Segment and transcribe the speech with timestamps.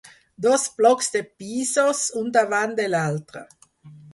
[0.45, 3.45] Dos blocs de pisos, un davant de l'altre.